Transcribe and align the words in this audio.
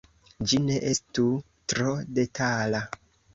Ĝi 0.53 0.59
ne 0.61 0.77
estu 0.91 1.25
tro 1.75 1.93
detala. 2.21 2.81